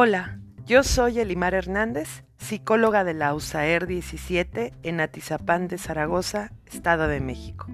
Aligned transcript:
Hola, 0.00 0.38
yo 0.64 0.84
soy 0.84 1.18
Elimar 1.18 1.54
Hernández, 1.54 2.22
psicóloga 2.36 3.02
de 3.02 3.14
la 3.14 3.34
USAER 3.34 3.88
17 3.88 4.72
en 4.84 5.00
Atizapán 5.00 5.66
de 5.66 5.76
Zaragoza, 5.76 6.52
Estado 6.66 7.08
de 7.08 7.18
México. 7.18 7.66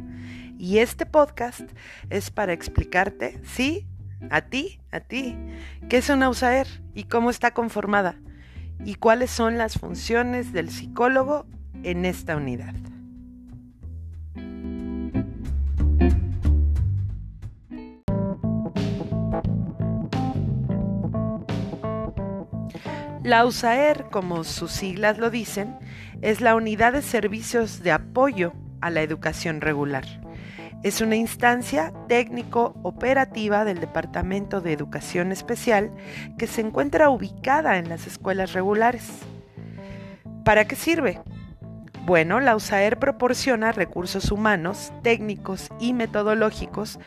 Y 0.58 0.78
este 0.78 1.04
podcast 1.04 1.70
es 2.08 2.30
para 2.30 2.54
explicarte, 2.54 3.38
sí, 3.44 3.86
a 4.30 4.40
ti, 4.40 4.80
a 4.90 5.00
ti, 5.00 5.36
qué 5.90 5.98
es 5.98 6.08
una 6.08 6.30
USAER 6.30 6.66
y 6.94 7.04
cómo 7.04 7.28
está 7.28 7.52
conformada 7.52 8.16
y 8.86 8.94
cuáles 8.94 9.30
son 9.30 9.58
las 9.58 9.78
funciones 9.78 10.54
del 10.54 10.70
psicólogo 10.70 11.44
en 11.82 12.06
esta 12.06 12.38
unidad. 12.38 12.74
La 23.24 23.46
USAER, 23.46 24.10
como 24.10 24.44
sus 24.44 24.70
siglas 24.70 25.16
lo 25.16 25.30
dicen, 25.30 25.78
es 26.20 26.42
la 26.42 26.54
Unidad 26.54 26.92
de 26.92 27.00
Servicios 27.00 27.82
de 27.82 27.90
Apoyo 27.90 28.52
a 28.82 28.90
la 28.90 29.00
Educación 29.00 29.62
Regular. 29.62 30.04
Es 30.82 31.00
una 31.00 31.16
instancia 31.16 31.90
técnico-operativa 32.06 33.64
del 33.64 33.80
Departamento 33.80 34.60
de 34.60 34.74
Educación 34.74 35.32
Especial 35.32 35.90
que 36.36 36.46
se 36.46 36.60
encuentra 36.60 37.08
ubicada 37.08 37.78
en 37.78 37.88
las 37.88 38.06
escuelas 38.06 38.52
regulares. 38.52 39.10
¿Para 40.44 40.66
qué 40.66 40.76
sirve? 40.76 41.22
Bueno, 42.04 42.40
la 42.40 42.54
USAER 42.54 42.98
proporciona 42.98 43.72
recursos 43.72 44.30
humanos, 44.32 44.92
técnicos 45.02 45.70
y 45.80 45.94
metodológicos 45.94 46.98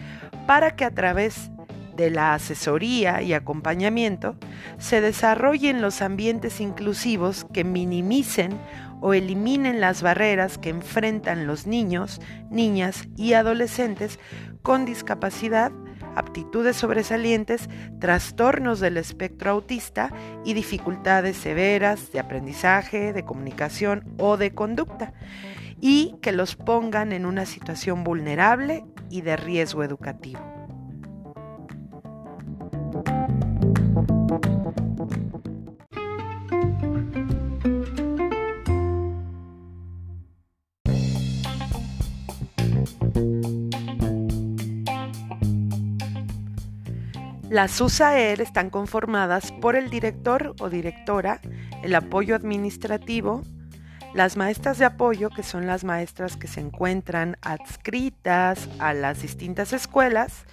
para 0.48 0.76
que 0.76 0.84
a 0.84 0.90
través 0.90 1.52
de 1.98 2.12
la 2.12 2.34
asesoría 2.34 3.22
y 3.22 3.34
acompañamiento 3.34 4.38
se 4.77 5.02
desarrollen 5.02 5.82
los 5.82 6.02
ambientes 6.02 6.62
inclusivos 6.62 7.46
que 7.52 7.63
minimicen 7.63 8.58
o 9.02 9.13
eliminen 9.13 9.82
las 9.82 10.02
barreras 10.02 10.58
que 10.58 10.70
enfrentan 10.70 11.46
los 11.48 11.68
niños, 11.68 12.21
niñas 12.49 13.08
y 13.16 13.34
adolescentes 13.34 14.20
con 14.62 14.86
discapacidad, 14.86 15.71
aptitudes 16.16 16.77
sobresalientes, 16.77 17.70
trastornos 17.99 18.80
del 18.80 18.98
espectro 18.98 19.52
autista 19.52 20.12
y 20.43 20.54
dificultades 20.54 21.38
severas 21.38 22.12
de 22.12 22.20
aprendizaje, 22.20 23.14
de 23.14 23.24
comunicación 23.24 24.04
o 24.18 24.38
de 24.38 24.54
conducta, 24.54 25.14
y 25.80 26.16
que 26.21 26.32
los 26.32 26.55
pongan 26.55 27.12
en 27.12 27.26
una 27.27 27.46
situación 27.46 28.04
vulnerable 28.04 28.84
y 29.12 29.21
de 29.21 29.38
riesgo 29.38 29.84
educativo. 29.84 30.57
Las 47.49 47.79
USAER 47.79 48.41
están 48.41 48.70
conformadas 48.70 49.53
por 49.53 49.77
el 49.77 49.90
director 49.90 50.53
o 50.59 50.70
directora, 50.70 51.40
el 51.81 51.95
apoyo 51.95 52.35
administrativo, 52.35 53.41
las 54.13 54.35
maestras 54.35 54.77
de 54.79 54.85
apoyo, 54.85 55.29
que 55.29 55.43
son 55.43 55.65
las 55.65 55.85
maestras 55.85 56.35
que 56.35 56.48
se 56.48 56.59
encuentran 56.59 57.37
adscritas 57.41 58.68
a 58.79 58.93
las 58.93 59.21
distintas 59.21 59.71
escuelas, 59.71 60.45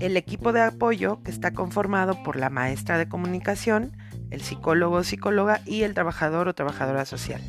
el 0.00 0.18
equipo 0.18 0.52
de 0.52 0.60
apoyo, 0.60 1.22
que 1.22 1.30
está 1.30 1.54
conformado 1.54 2.22
por 2.22 2.36
la 2.36 2.50
maestra 2.50 2.98
de 2.98 3.08
comunicación, 3.08 3.96
el 4.30 4.42
psicólogo 4.42 4.96
o 4.96 5.04
psicóloga 5.04 5.62
y 5.64 5.84
el 5.84 5.94
trabajador 5.94 6.48
o 6.48 6.54
trabajadora 6.54 7.06
social. 7.06 7.40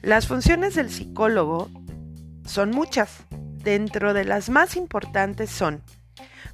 Las 0.00 0.26
funciones 0.28 0.76
del 0.76 0.90
psicólogo 0.90 1.68
son 2.46 2.70
muchas. 2.70 3.24
Dentro 3.62 4.14
de 4.14 4.24
las 4.24 4.48
más 4.48 4.76
importantes 4.76 5.50
son 5.50 5.82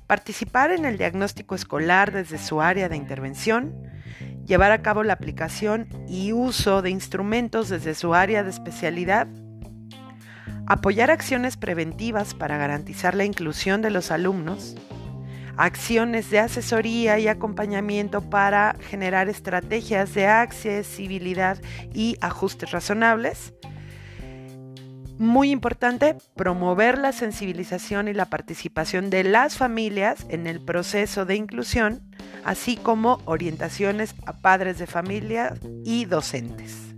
participar 0.07 0.71
en 0.71 0.85
el 0.85 0.99
diagnóstico 0.99 1.55
escolar 1.55 2.13
desde 2.13 2.39
su 2.39 2.61
área 2.61 2.89
de 2.89 2.97
intervención, 2.97 3.75
llevar 4.47 4.73
a 4.73 4.83
cabo 4.83 5.03
la 5.03 5.13
aplicación 5.13 5.89
y 6.09 6.33
uso 6.33 6.83
de 6.83 6.91
instrumentos 6.91 7.69
desde 7.69 7.95
su 7.95 8.15
área 8.15 8.43
de 8.43 8.51
especialidad, 8.51 9.29
apoyar 10.67 11.11
acciones 11.11 11.57
preventivas 11.57 12.35
para 12.35 12.57
garantizar 12.59 13.15
la 13.15 13.25
inclusión 13.25 13.83
de 13.83 13.91
los 13.91 14.11
alumnos, 14.11 14.77
acciones 15.57 16.31
de 16.31 16.39
asesoría 16.39 17.19
y 17.19 17.29
acompañamiento 17.29 18.23
para 18.31 18.77
generar 18.89 19.29
estrategias 19.29 20.15
de 20.15 20.27
accesibilidad 20.27 21.59
y 21.93 22.17
ajustes 22.21 22.71
razonables, 22.71 23.55
muy 25.19 25.51
importante 25.51 26.17
promover 26.37 26.99
la 26.99 27.12
sensibilización 27.12 28.09
y 28.09 28.15
la 28.15 28.27
participación 28.27 29.11
de 29.11 29.25
las 29.25 29.56
familias 29.56 30.27
en 30.29 30.47
el 30.47 30.61
proceso 30.61 31.27
de 31.27 31.37
inclusión, 31.37 32.01
así 32.45 32.77
como 32.77 33.21
orientaciones 33.25 34.15
a 34.27 34.34
padres 34.34 34.78
de 34.78 34.87
familia 34.87 35.55
y 35.84 36.05
docentes. 36.05 36.89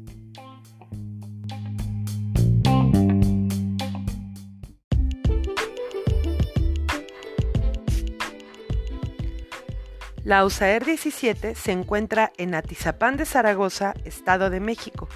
La 10.22 10.44
USAER 10.44 10.84
17 10.84 11.54
se 11.54 11.72
encuentra 11.72 12.30
en 12.36 12.54
Atizapán 12.54 13.16
de 13.16 13.24
Zaragoza, 13.24 13.94
Estado 14.04 14.50
de 14.50 14.60
México, 14.60 15.08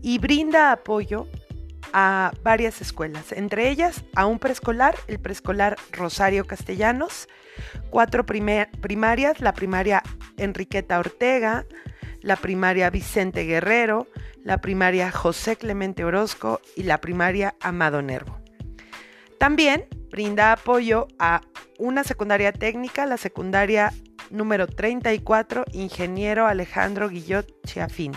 y 0.00 0.18
brinda 0.18 0.72
apoyo 0.72 1.26
a 1.92 2.32
varias 2.42 2.80
escuelas, 2.80 3.32
entre 3.32 3.68
ellas 3.70 4.04
a 4.14 4.26
un 4.26 4.38
preescolar, 4.38 4.94
el 5.08 5.18
preescolar 5.18 5.76
Rosario 5.92 6.46
Castellanos, 6.46 7.28
cuatro 7.90 8.24
primarias, 8.24 9.40
la 9.40 9.52
primaria 9.54 10.02
Enriqueta 10.36 10.98
Ortega, 10.98 11.66
la 12.20 12.36
primaria 12.36 12.90
Vicente 12.90 13.44
Guerrero, 13.44 14.06
la 14.42 14.60
primaria 14.60 15.10
José 15.10 15.56
Clemente 15.56 16.04
Orozco 16.04 16.60
y 16.76 16.84
la 16.84 16.98
primaria 17.00 17.54
Amado 17.60 18.02
Nervo. 18.02 18.40
También 19.38 19.86
brinda 20.10 20.52
apoyo 20.52 21.08
a 21.18 21.40
una 21.78 22.04
secundaria 22.04 22.52
técnica, 22.52 23.06
la 23.06 23.16
secundaria 23.16 23.92
número 24.30 24.66
34, 24.66 25.64
Ingeniero 25.72 26.46
Alejandro 26.46 27.08
Guillot 27.08 27.46
Chiafín. 27.64 28.12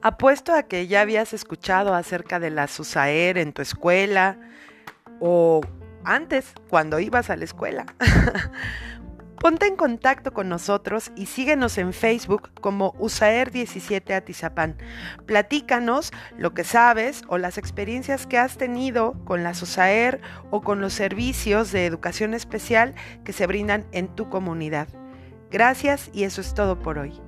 Apuesto 0.00 0.54
a 0.54 0.62
que 0.62 0.86
ya 0.86 1.00
habías 1.00 1.32
escuchado 1.32 1.94
acerca 1.94 2.38
de 2.38 2.50
la 2.50 2.68
SUSAER 2.68 3.38
en 3.38 3.52
tu 3.52 3.62
escuela 3.62 4.38
o 5.20 5.60
antes, 6.04 6.52
cuando 6.68 7.00
ibas 7.00 7.30
a 7.30 7.36
la 7.36 7.44
escuela. 7.44 7.84
Ponte 9.40 9.66
en 9.66 9.76
contacto 9.76 10.32
con 10.32 10.48
nosotros 10.48 11.12
y 11.14 11.26
síguenos 11.26 11.78
en 11.78 11.92
Facebook 11.92 12.50
como 12.60 12.92
USAER17 12.94 14.14
Atizapán. 14.14 14.76
Platícanos 15.26 16.12
lo 16.36 16.54
que 16.54 16.64
sabes 16.64 17.22
o 17.28 17.38
las 17.38 17.56
experiencias 17.56 18.26
que 18.26 18.38
has 18.38 18.56
tenido 18.56 19.14
con 19.24 19.44
la 19.44 19.50
USAER 19.50 20.20
o 20.50 20.60
con 20.62 20.80
los 20.80 20.92
servicios 20.92 21.70
de 21.70 21.86
educación 21.86 22.34
especial 22.34 22.94
que 23.24 23.32
se 23.32 23.46
brindan 23.46 23.86
en 23.92 24.08
tu 24.08 24.28
comunidad. 24.28 24.88
Gracias 25.50 26.10
y 26.12 26.24
eso 26.24 26.40
es 26.40 26.54
todo 26.54 26.80
por 26.80 26.98
hoy. 26.98 27.27